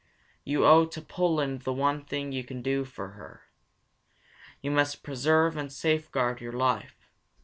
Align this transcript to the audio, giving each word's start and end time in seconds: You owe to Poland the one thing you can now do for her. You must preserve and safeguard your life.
You 0.43 0.65
owe 0.65 0.87
to 0.87 1.01
Poland 1.03 1.61
the 1.61 1.71
one 1.71 2.03
thing 2.03 2.31
you 2.31 2.43
can 2.43 2.57
now 2.57 2.63
do 2.63 2.85
for 2.85 3.09
her. 3.09 3.43
You 4.59 4.71
must 4.71 5.03
preserve 5.03 5.55
and 5.55 5.71
safeguard 5.71 6.41
your 6.41 6.53
life. 6.53 7.11